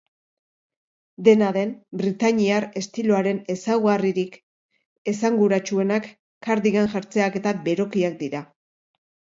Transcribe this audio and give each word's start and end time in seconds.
Dena 1.27 1.49
den, 1.57 1.73
britainiar 2.01 2.67
estiloaren 2.81 3.43
ezaugarririk 3.57 4.41
esanguratsuenak 5.15 6.13
cardigan 6.51 6.93
jertseak 6.97 7.43
eta 7.43 7.57
berokiak 7.71 8.23
dira. 8.27 8.47